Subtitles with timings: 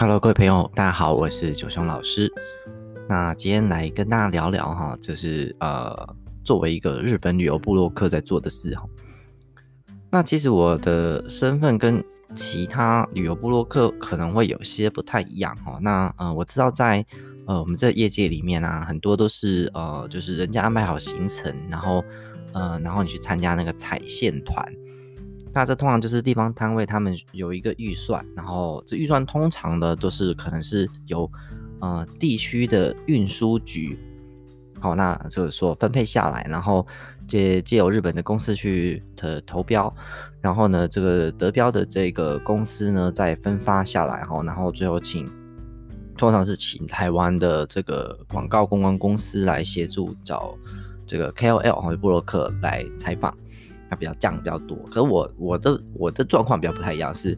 [0.00, 2.32] Hello，各位朋友，大家好，我是九雄老师。
[3.08, 8.84] 那今天来跟大家聊聊哈，就是呃，作为一个日本旅游部落客在做的事哈。
[10.08, 12.00] 那其实我的身份跟
[12.36, 15.80] 其他旅游部落客可能会有些不太一样哈。
[15.82, 17.04] 那呃，我知道在
[17.48, 22.04] 呃我们这业界里面啊，很多都是呃，就是人家安排好行程，然后
[22.52, 24.64] 呃，然后你去参加那个踩线团。
[25.58, 31.28] 那这通常就是地方摊位他们有一个预算，然后这预算通常的都是可能是由
[31.80, 33.98] 呃地区的运输局，
[34.78, 36.86] 好，那就是说分配下来，然后
[37.26, 39.92] 借借由日本的公司去的投标，
[40.40, 45.28] 然后呢这个得标的这个公司呢再分发下来，哈，然后最后请
[46.16, 50.54] 通常是请台湾的这个广告公关公司来协助找
[51.04, 53.36] 这个 KOL 或者部落客来采访。
[53.88, 57.36] 它比较降比较多，可是我我的我的状况比较不太一样，是，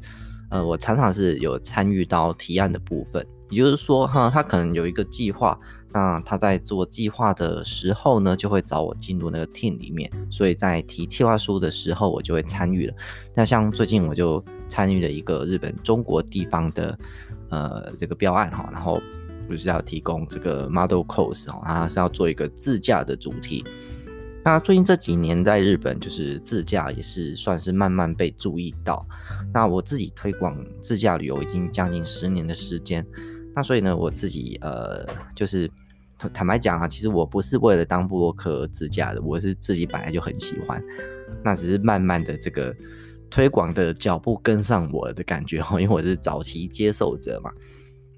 [0.51, 5.59] 呃，我常常是有参与到提案的部分，也就是说，哈，他可能有一个计划，
[5.93, 12.95] 那他在做计划的时候呢，就会找我进入那个 team 里面，所以在提计划书的时候，我就会参与了。
[13.35, 16.99] 那像最近我就参与了一个日本中国地方的，
[17.51, 19.01] 呃，这个标案哈，然后
[19.49, 23.65] 就是要提供这个 model course 哈，它是要做一个自驾的主题。
[24.43, 29.07] 那最近这几年在日本，就是自驾也是算是慢慢被注意到。
[29.53, 33.07] 那我自己推广自驾旅游已经将近十年的时间，
[33.55, 35.71] 那所以呢，我自己呃，就是
[36.33, 40.83] 坦白讲啊，其实我不是为了当部落客而自驾的，我是自己本来就很喜欢。
[41.45, 42.75] 那只是慢慢的这个
[43.29, 47.53] 推广的脚步跟上我的感觉哈，因为我是早期接受者嘛。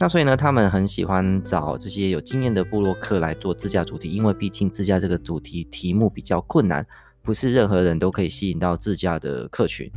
[0.02, 6.84] 那所以呢，他们很喜欢找这些有经验的部落客来做自驾主题，因为毕竟自驾这个主题题目比较困难，
[7.22, 9.88] 不是任何人都可以吸引到自驾的客群。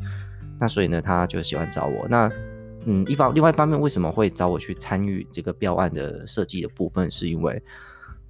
[0.60, 2.08] 那所以呢，他就喜欢找我。
[2.08, 2.32] 那
[2.86, 7.60] 嗯，一方另外一方面，为什么会找我去参与这个标案的设计的部分，是因为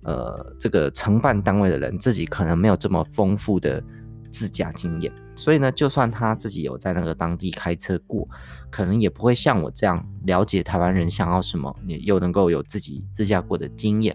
[0.04, 3.84] 呃，这个承办单位的人自己可能没有这么丰富的。
[4.36, 8.28] 自驾经验，所以呢，就算他自己有在那个当地开车过，
[8.70, 14.14] 可能也不会像我这样了解台湾人想要什么，你又能够有自己自驾过的经验。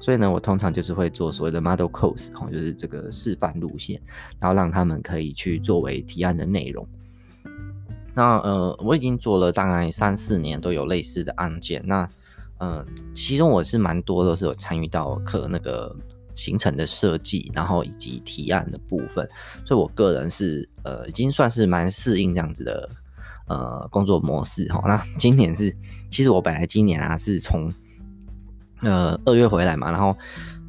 [0.00, 4.02] 所以呢，我通常就是会做所谓的 model course，就是这个示范路线，
[4.40, 6.84] 然后让他们可以去作为提案的内容。
[8.14, 11.80] 那呃，我已经做了大概三四年，都有类似的案件。
[11.86, 12.08] 那
[12.58, 12.84] 呃，
[13.14, 15.94] 其中我是蛮多都是有参与到课那个。
[16.38, 19.28] 行程的设计，然后以及提案的部分，
[19.66, 22.88] 所以我个人是呃已经算是蛮适应这样子的
[23.48, 24.80] 呃工作模式哈。
[24.86, 25.76] 那 今年是，
[26.08, 27.68] 其实我本来今年啊是从
[28.82, 30.16] 呃二月回来嘛，然后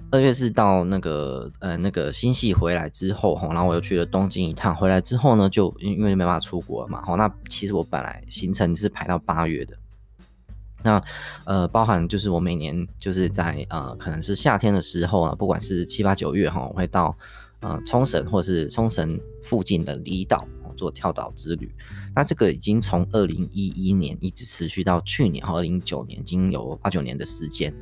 [0.09, 9.77] 二月是到那个呃那个新潟回来之后哈，然后我又去了东京一趟，回来之后呢就因为没办法出国了嘛，好，那其实我本来行程是排到八月的。
[10.81, 11.01] 那
[11.45, 17.13] 呃，包含就是我每年就是在呃，可能是夏天的时候啊，不管是七八九月哈，我会到
[17.59, 20.47] 呃冲绳或是冲绳附近的离岛
[20.77, 21.69] 做跳岛之旅。
[22.15, 27.73] 那这个已经从二零一一年一直持续到去年哈，二零一九年，已经有八九年的时间。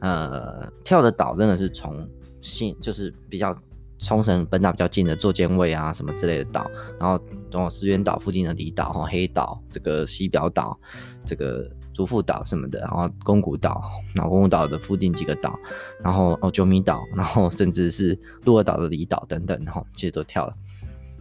[0.00, 2.08] 呃，跳的岛真的是从
[2.40, 3.56] 新就是比较
[3.98, 7.16] 冲绳本岛比较近的坐间位啊什么之类的岛，然后
[7.52, 10.76] 等石垣岛附近的离岛哈，黑岛这个西表岛
[11.24, 11.70] 这个。
[11.92, 13.82] 祖父岛什么的，然后宫古岛，
[14.14, 15.58] 然后宫古岛的附近几个岛，
[16.02, 20.54] 然后哦九米岛，然后甚至是鹿儿岛的离岛等等，然后其实都跳了。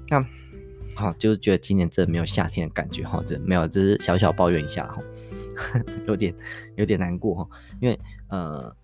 [0.09, 0.25] 那
[0.95, 4.99] 好，就是觉得今年真的没有夏天的感觉哈，这没有，只是小小抱怨一下哈，
[6.07, 6.33] 有点
[6.75, 7.47] 有点难过哈，
[7.79, 7.99] 因为
[8.29, 8.75] 呃。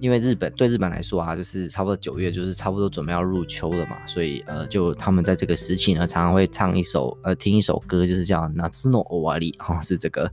[0.00, 10.30] 因为日本对日本来说啊，就是差不多九月，就是差不多准备要入秋了嘛，所以呃，就他们在这个时期呢，常常会唱一首呃，听一首歌，就是叫《夏の终わり》哈，是这个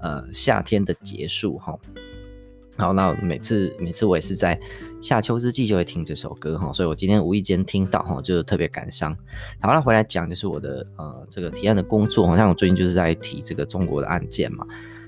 [0.00, 1.76] 呃夏天的结束哈。
[2.76, 4.56] 然后那每次每次我也是在
[5.00, 9.12] 夏秋之际就会听这首歌哈，所以我今天无意间听到哈，就特别感伤。
[9.60, 14.64] 好，那回来讲就是我的呃这个提案的工作，好像我最近就是在提这个中国的案件嘛。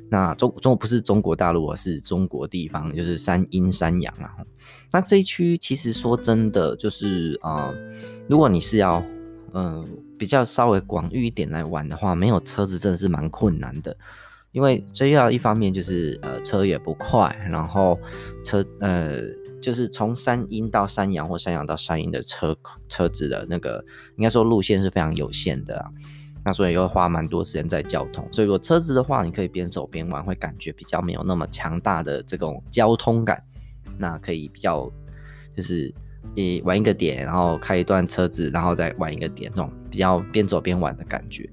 [0.10, 4.36] 那中中国不是中国大陆，而是中国地方，就是山阴山阳啊。
[4.92, 7.74] 那这一区其实说真的，就是呃，
[8.30, 9.04] 如果你是要
[9.54, 9.86] 嗯、呃、
[10.18, 13.96] 比较稍微广域一点来玩的话，没有车子真的是蛮困难的。
[14.52, 18.00] 因为这要一方面就是呃车也不快，然后
[18.44, 19.20] 车呃
[19.62, 22.56] 就是从山阴到山阳或山阳到山阴的车
[22.88, 23.84] 车子的那个
[24.16, 25.92] 应该说路线是非常有限的啊。
[26.46, 33.44] 那所以又花蛮多时间在交通，所以说车子的话，你可以边走边玩，会感觉比较没有那么强大的这种交通感。
[33.98, 34.88] 那可以比较
[35.56, 35.92] 就是
[36.36, 41.50] 你玩一个点，然后开一段车子，然后再玩一个点，这种比较边走边玩的感觉。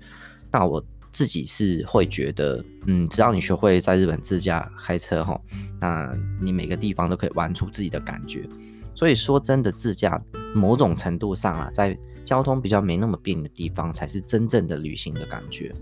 [0.51, 5.41] 那我自己是会觉得，嗯，只要你学会在日本自驾开车哈，
[5.81, 8.47] 那你每个地方都可以玩出自己的感觉。
[8.95, 10.23] 所以说真的，自驾
[10.55, 15.73] 某种程度上啊，在交通比较没那么便利的地方，才是真正的旅行的感觉。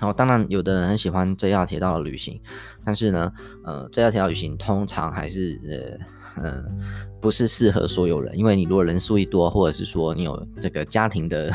[0.00, 2.40] 然后，当然，有的人很喜欢 JR 铁道的旅行，
[2.84, 3.32] 但是呢，
[3.64, 5.60] 呃，JR 铁道旅行通常还是
[6.36, 6.64] 呃，呃，
[7.20, 11.52] 不是适合所有人，因为你如果人数一多，或者是说你有这个家庭的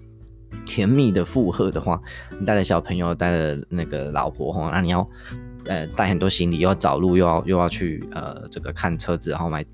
[0.66, 1.98] 甜蜜的负荷的话，
[2.38, 5.08] 你带着小朋友，带着那个老婆哈，那你要
[5.66, 9.64] 呃带很多行李，又要找路，又要又要去呃这个看车子，然后买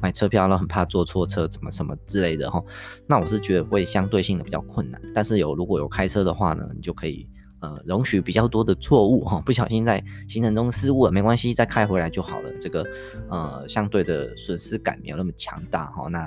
[0.00, 2.62] 买车票，然后很怕坐错车，怎么什么之类的哈，
[3.06, 7.28] 那我是觉得会相对性的比较困难，但是有如果有开车的话呢，你就可以。
[7.58, 12.52] 呃，容许比较多的错误哈，不小心在行程中失误了，没关系，再开回来就好了。
[12.60, 12.86] 这个
[13.30, 16.06] 呃，相对的损失感没有那么强大哈。
[16.10, 16.26] 那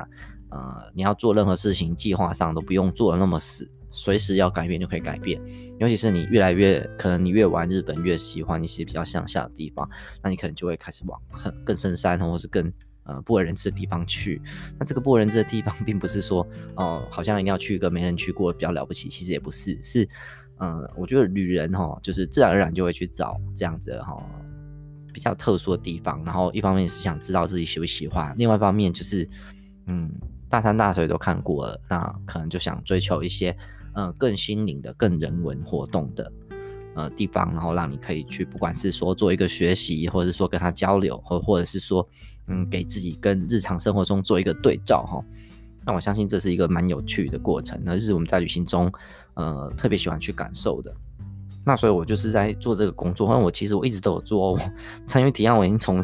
[0.49, 5.41] 呃，你要做任何事情，计划上都不用做的那么死，随时要改变就可以改变。
[5.79, 9.89] 尤其是你越来越可能你越玩日本越喜欢一些比较向下的地方，
[10.21, 12.71] 那你可能就会开始往很更深山或是更
[13.03, 14.41] 呃不为人知的地方去。
[14.77, 16.45] 那这个不为人知的地方，并不是说
[16.75, 20.07] 哦、好像一定要去一个没人去过比较了不起，其实也不是，是。
[20.61, 24.21] 嗯，我觉得旅人哈，就是自然而然就会去找这样子哈
[25.13, 29.25] 比较特殊的地方，然后一方面是想知道自己喜不喜欢，另外一方面就是
[29.87, 30.11] 嗯
[30.49, 33.55] 大山大水都看过了，那可能就想追求一些
[33.99, 36.31] 嗯更心灵的、更人文活动的
[36.95, 42.07] 呃地方，然后让你可以去，不管是说做一个学习，或者是说跟他交流，或或者是说
[42.47, 45.21] 嗯给自己跟日常生活中做一个对照哈。
[45.85, 48.91] 那我相信这是一个蛮有趣的过程，那就是我们在旅行中，
[49.33, 50.93] 呃，特别喜欢去感受的。
[51.65, 54.59] 那所以我就是在做这个工作，因为我其实我一直都有做
[55.05, 56.03] 参与提案，我已经从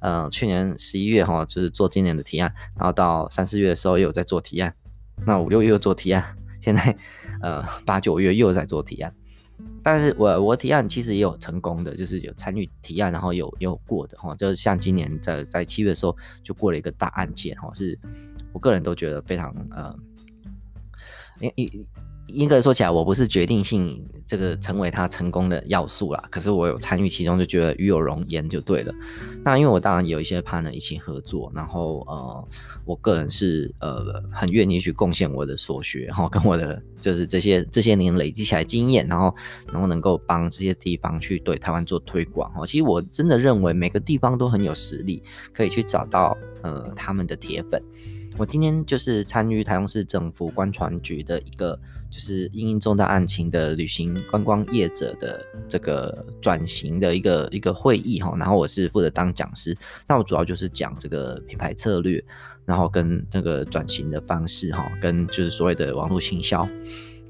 [0.00, 4.74] 呃去年十一月哈，就是做今年的提案，然后到三四月的时候又有在做提案，
[5.24, 6.96] 那五六月又做提案，现在
[7.40, 9.14] 呃八九月又在做提案。
[9.84, 17.96] 但是我我提案其实也有成功的，就是有参与提案，然后有有过的哈，就是像今年在在七月的时候就过了一个大案件哈，是。
[18.52, 19.94] 我个人都觉得非常呃，
[21.40, 21.86] 因一
[22.28, 26.22] 应该说起来，我不是决定性这个成为他成功的要素啦。
[26.30, 28.92] 可是我有参与其中，就觉得与有荣焉就对了。
[29.44, 32.48] 那因为我当然有一些 partner 一起合作，然后呃，
[32.84, 39.34] 我个人是呃很愿意去贡献我的所学，然后跟我的就是这些这些年累积起来经验，然后
[39.72, 42.52] 然后能够帮这些地方去对台湾做推广。
[42.56, 47.80] 哦，其实我真的认为每个地方都很有实力，可以去找到呃他们的铁粉。
[48.38, 51.78] 我今天就是参与台中市政府观船局的一个，
[52.10, 59.74] 就是因应重大案情的旅行观光业者的这个转型的一个一个会议哈，然后我是负责当讲师，
[60.06, 62.22] 那我主要就是讲这个品牌策略，
[62.66, 66.68] 然后跟那个转型的方式哈，跟就是所谓的网络行销，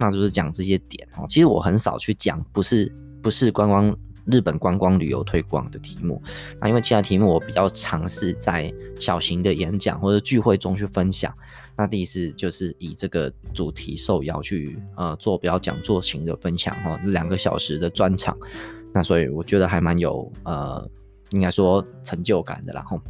[0.01, 1.25] 那就是讲这些点哈。
[1.29, 2.93] 其实我很少去讲，不是
[3.23, 3.97] 不是观光。
[4.27, 6.21] 日本观光旅游推广的题目，
[6.61, 11.33] 那因为其他题目我比较尝试在小型的演讲或者聚会中去分享。
[11.77, 18.37] 那第一次就是以这个主题受邀去呃做比较讲座型的分享哈，两个小时的专场。
[18.93, 20.91] 那所以我觉得还蛮有呃
[21.31, 22.81] 应该说成就感的啦。
[22.81, 23.01] 然后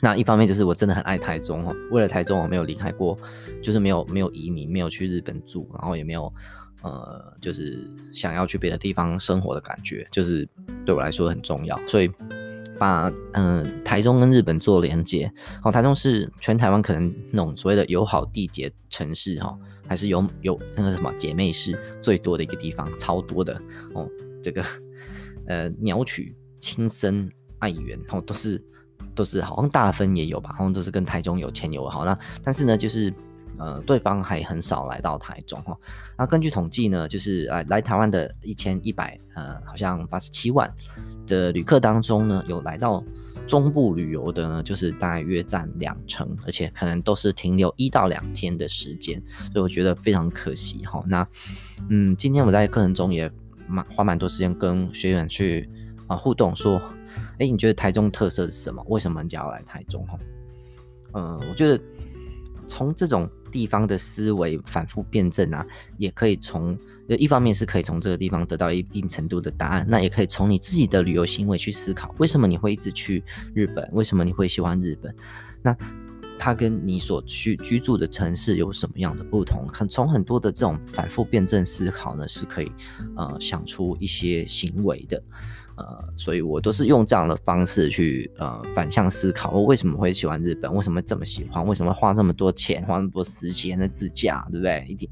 [0.00, 3.16] 那一方面就是我真的很爱台中哦，为了台中我没有离开过，
[3.62, 6.32] 就是没有没有移民，没有去日本住，然后也没有。
[6.82, 7.78] 呃，就是
[8.12, 10.48] 想要去别的地方生活的感觉，就是
[10.86, 12.10] 对我来说很重要，所以
[12.78, 15.28] 把嗯、台中跟日本做连接。
[15.64, 19.58] 哦，台中是全台湾可能那种所谓的友好缔结城市哈，
[19.88, 23.60] 还是有有那个什么姐妹市最多的一个地方，超多的
[23.94, 24.08] 哦。
[24.40, 24.62] 这个
[25.48, 28.64] 呃鸟取、青森、爱媛，哦都是
[29.16, 32.04] 都是好像大分也有吧，好像都是跟台中有牵有好。
[32.04, 33.12] 那但是呢，就是。
[33.58, 35.76] 呃，对方还很少来到台中哈。
[36.16, 40.72] 那根据统计呢，就是来来台湾的一千一百呃，好像八十七万
[41.26, 43.02] 的旅客当中呢，有来到
[43.46, 49.20] 中部旅游的呢，就是大约占两成，而且可能都是停留一到两天的时间，
[49.52, 51.02] 所以我觉得非常可惜哈。
[51.06, 51.26] 那
[51.88, 53.30] 嗯，今天我在课程中也
[53.66, 55.68] 蛮花蛮多时间跟学员去
[56.06, 56.80] 啊、互动，说，
[57.38, 58.84] 哎，你觉得台中特色是什么？
[58.88, 60.18] 为什么你要来台中哈？
[61.12, 61.82] 呃，我觉得
[62.68, 63.28] 从这种。
[63.50, 66.78] 地方的思维反复辩证啊，也可以从
[67.08, 73.22] 一方面是可以从这个地方得到一定程度的答案，那也可以从你自己的旅游行为去思考，为什么你会一直去
[73.54, 73.88] 日本？
[73.92, 75.14] 为什么你会喜欢日本？
[75.62, 75.76] 那
[76.38, 79.66] 它跟你所去居住的城市有什么样的不同？
[79.68, 82.70] 很从很多的这种反复辩证思考呢，是可以
[83.16, 85.20] 呃想出一些行为的。
[85.78, 90.74] 呃，所以我都是用这样的方式去呃反向思考，我为什么会喜欢日本？
[90.74, 91.64] 为什么这么喜欢？
[91.64, 94.84] 为什么花这么多钱，花那么多时间的自驾，对不对？
[94.88, 95.08] 一定，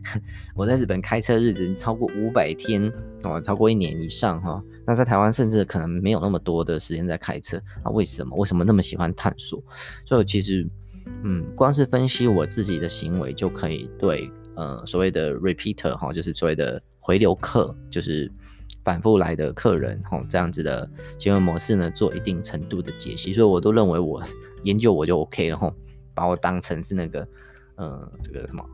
[0.56, 2.90] 我在日本开车日子超过五百天
[3.24, 4.62] 哦，超过一年以上哈。
[4.86, 8.34] 那在台湾甚至可能没有那么多的时间在开车，那为什么？
[8.36, 9.62] 为什么那么喜欢探索？
[10.06, 10.66] 所以其实，
[11.24, 18.32] 嗯，光是分析我自己的行为就可以对呃所谓的 repeater 哈，就是所谓的回流客，就是。
[18.86, 20.88] 反复来的客人，吼，这样子的
[21.18, 24.22] 行为模式呢，做一定程度的解析，所以我都认为我
[24.62, 25.74] 研究我就 OK 了，吼，
[26.14, 27.26] 把我当成是那个，
[27.74, 28.64] 呃，这个什么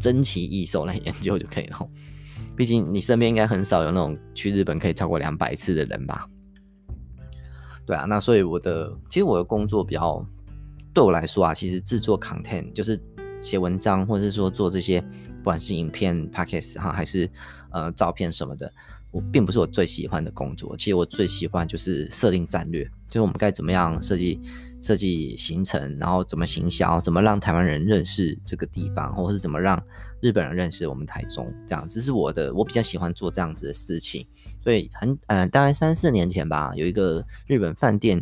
[0.00, 1.88] 珍奇异兽来 研究就可以了，吼。
[2.56, 6.28] 毕竟你身边应该很少有那种去日本可以超过两百次的人吧？
[7.86, 10.26] 对啊，那所以我的其实我的工作比较
[10.92, 13.00] 对我来说啊，其实制作 content 就是
[13.40, 17.30] 写文章，或者是说做这些不管是影片、podcast 哈，还是
[17.70, 18.72] 呃照片什么的。
[19.16, 24.38] 我并不是我最喜欢的工作，其实我最喜欢就是设定战略，就是我们该怎么样设计
[24.82, 29.82] 设计行程，然后怎么行销，怎么让台湾人认识这个地方，或者是怎么让
[30.20, 34.26] 日本人认识我们台中，这样，这是我的，我比较喜欢做这样子的事情。
[34.62, 38.20] 所以很，呃，大概三四年前吧，有一个日本饭店，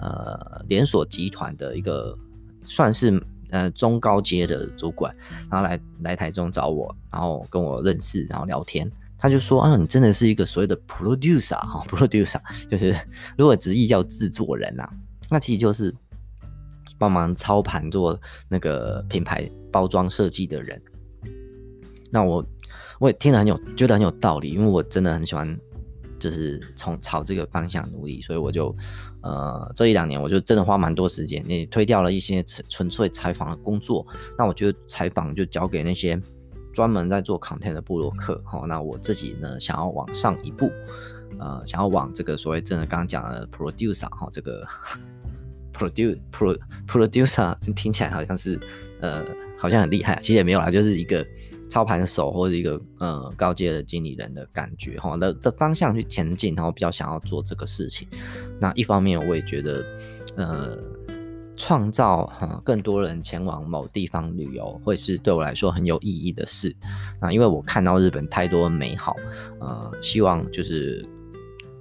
[0.00, 2.18] 呃，连锁集团的一个
[2.64, 5.14] 算是呃中高阶的主管，
[5.48, 8.90] 然后来来台中找我，然后跟我认识，然后聊天。
[9.22, 12.92] 他就说啊，你真的是一个所谓的 producer 哈，producer 就是
[13.38, 14.90] 如果直译叫制作人呐、啊，
[15.30, 15.94] 那其实就是
[16.98, 20.82] 帮忙操盘做那个品牌包装设计的人。
[22.10, 22.44] 那我
[22.98, 25.56] 我也听得很有，觉得很有道理，因为我真的很喜欢，
[26.18, 28.74] 就是从朝这个方向努力，所以我就
[29.22, 34.04] 呃这一两年我就真的花蛮多时间，也推掉了一些纯粹采访的工作。
[34.36, 36.20] 那我觉得采访就交给那些。
[36.72, 40.70] 专门在做 content 的部落客，好，那我自己呢，想要往上一步，
[41.38, 44.66] 呃，想要往这个所谓真的刚刚讲的 producer 哈，这个
[45.72, 48.58] produce pro producer 听起来好像是
[49.00, 49.24] 呃，
[49.58, 51.26] 好像很厉害，其实也没有啦，就是一个
[51.70, 58.08] 操盘手或者一个呃高阶的经理人的感觉哈的的方向去前进，然后比较想要做这个事情。
[58.58, 59.84] 那一方面我也觉得，
[60.36, 60.78] 呃。
[61.64, 66.74] 创造哈更多人前往某地方旅游，会是对我来说很有意义的事。
[67.20, 69.14] 啊，因为我看到日本太多美好，
[69.60, 71.08] 呃，希望就是。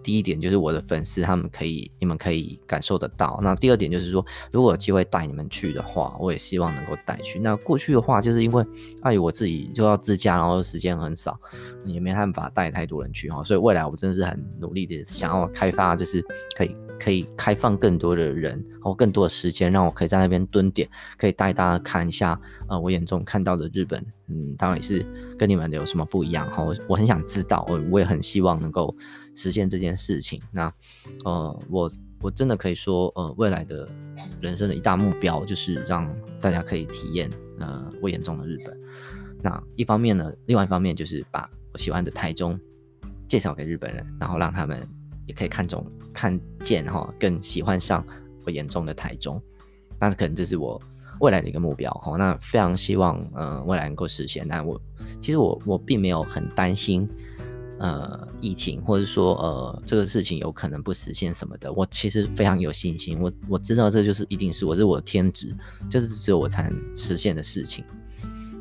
[0.04, 3.40] 第一点就是我的粉丝，他们可以，你们可以感受得到。
[3.42, 7.40] 那第二点就是说，如果有机会带你们去的话，我也希望能够带去。
[7.40, 8.66] 那过去的话，就是因为
[9.02, 11.40] 碍于我自己就要自驾，然后时间很少，
[11.86, 13.44] 也没办法带太多人去哈。
[13.44, 16.24] 所以未来我真的是很努力的想要开发，就是
[16.56, 25.06] 可以可以开放更多的人，然后更多的时间，让我可以在那边蹲点，可以带大家看一下，呃，我眼中看到的日本，嗯，当然也是
[25.38, 26.64] 跟你们有什么不一样哈。
[26.64, 28.96] 我我很想知道，我我也很希望能够。
[29.36, 30.74] 实现这件事情，那
[31.24, 33.88] 呃，我我真的可以说，呃，未来的
[34.40, 36.08] 人生的一大目标就是让
[36.40, 38.80] 大家可以体验呃我眼中的日本。
[39.42, 42.60] 那一方面呢，另外一方面就是把我喜欢的台中
[43.28, 44.88] 介绍给日本人，然后让他们
[45.26, 48.06] 也可以看中、看见哈，更喜欢上
[48.46, 49.42] 我眼中的台中。
[50.00, 50.80] 那可能这是我
[51.22, 52.18] 未来的一个目标哈。
[52.18, 54.48] 那非常希望呃未来能够实现。
[54.48, 54.80] 但我
[55.22, 57.10] 其实我我并没有很担心。
[57.82, 63.20] 呃，疫情或者说呃，这个事情有可能不实现什么的，我其实非常有信心。
[63.20, 65.52] 我我知道这就是一定是我是我的天职，
[65.90, 67.84] 就是只有我才能实现的事情。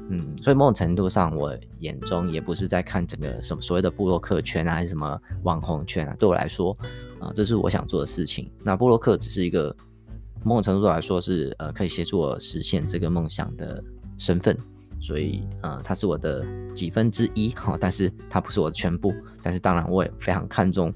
[0.08, 6.16] 嗯，所以某种程度上，我眼中也不是在看整个什么所谓的部落客圈啊，还是什么网红圈啊。
[6.18, 6.74] 对我来说，
[7.20, 8.50] 啊、这是我想做的事情。
[8.64, 9.76] 那部落客只是一个
[10.42, 13.84] 某种程度来说是呃，可以协助我实现这个梦想的
[14.16, 14.56] 身份。
[15.00, 19.14] 所以，呃，它是我的几分之一哈，但是它不是我的全部。
[19.42, 20.92] 但是，当然，我也非常看重，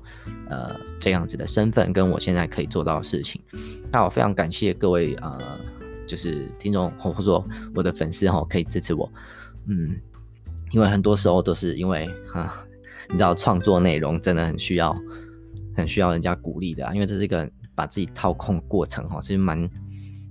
[0.51, 3.41] 呃，这样子的身份跟我现在可以做到的事情。
[3.91, 5.59] 那我非常感谢各位，呃，
[6.07, 7.43] 就是听众或者说
[7.75, 9.11] 我的粉丝哈，可以支持我。
[9.67, 9.99] 嗯，
[10.71, 12.63] 因为很多时候都是因为啊，
[13.09, 14.95] 你知道，创作内容真的很需要，
[15.75, 19.67] 很需要人家鼓励的啊，因为这是一个把自己掏空的过程哈，是蛮。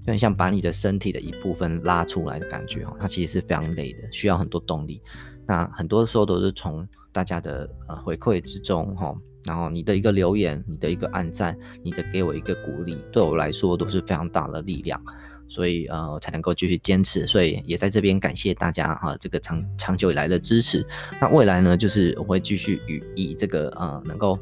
[0.06, 5.02] 就很像把你的身体的一部分拉出来的感觉哦，它其实是非常累的，需要很多动力。
[5.46, 9.14] 那很多时候都是从大家的呃回馈之中哈，
[9.46, 15.02] 然后你的一个留言，你的一个按赞，你的给我一个鼓励，对我来说都是非常大的力量，
[15.50, 17.28] 所以呃才能够继续坚持。
[17.28, 20.86] 所以也在这边感谢大家哈，这个长长久以来的支持。
[21.20, 24.40] 那未来呢，就是我会继续以以这个呃能够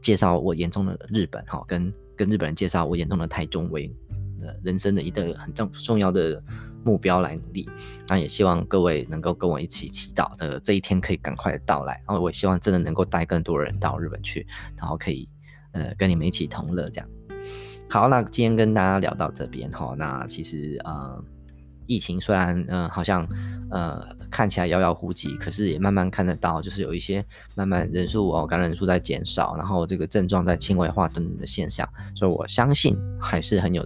[0.00, 3.92] 介绍我眼中的日本哈，跟跟日本人介绍我眼中的台中为。
[4.62, 6.42] 人生的一个很重重要的
[6.84, 7.68] 目标来努力。
[8.08, 11.94] 那也希望各位能够跟我一起祈祷这个这一天可以赶快的到来。
[12.06, 15.28] 然后我也希望真的能够带更多人到日本去，然后可以
[15.72, 17.08] 呃跟你们一起同乐这样。
[17.88, 21.24] 好，那今天跟大家聊到这边哈，那其实呃。
[21.90, 23.26] 疫情虽然嗯、呃、好像
[23.70, 27.24] 呃看起来遥遥无期，可是也慢慢看得到，就是有一些
[27.56, 33.82] 慢慢人数哦感染人数在减少，然后这个症状在轻微化等等的现象，所以我相信还是很有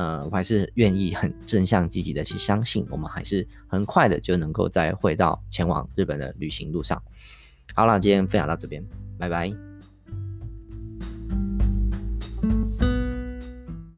[0.00, 7.02] 呃我还是愿意很正向积极的去相信，我们还是很快的就能够再回到前往日本的旅行路上。
[7.74, 8.82] 好了，今天分享到这边，
[9.18, 9.69] 拜拜。